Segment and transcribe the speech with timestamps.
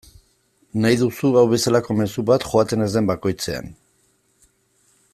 [0.85, 3.71] Nahi duzu hau bezalako mezu bat joaten ez den bakoitzean.